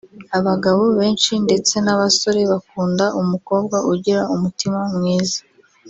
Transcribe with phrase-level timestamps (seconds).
[0.37, 5.39] Abagabo benshi ndetse n’abasore bakunda umukobwa ugira umutima mwiza